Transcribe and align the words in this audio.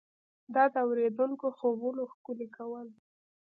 دا 0.55 0.63
د 0.73 0.75
اورېدونکو 0.87 1.45
خوبونه 1.57 2.01
ښکلي 2.13 2.47
کول. 2.57 2.87